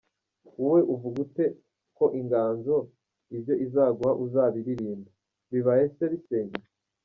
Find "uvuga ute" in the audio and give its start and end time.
0.93-1.45